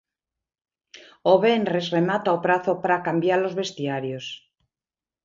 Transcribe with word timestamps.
O 1.31 1.33
venres 1.43 1.85
remata 1.97 2.35
o 2.37 2.41
prazo 2.45 2.73
para 2.83 3.03
cambiar 3.07 3.39
os 3.47 3.53
vestiarios. 3.61 4.25